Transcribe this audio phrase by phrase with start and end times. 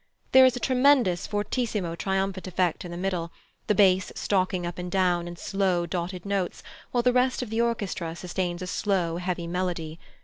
[0.31, 3.31] There is a tremendous fortissimo triumphant effect in the middle,
[3.67, 7.61] the bass stalking up and down in slow dotted notes, while the rest of the
[7.61, 9.99] orchestra sustains a slow, heavy melody.